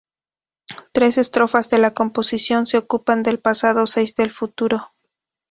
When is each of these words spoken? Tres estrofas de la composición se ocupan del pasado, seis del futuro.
Tres 0.93 1.19
estrofas 1.19 1.69
de 1.69 1.77
la 1.77 1.93
composición 1.93 2.65
se 2.65 2.79
ocupan 2.79 3.21
del 3.21 3.37
pasado, 3.39 3.85
seis 3.85 4.15
del 4.15 4.31
futuro. 4.31 4.93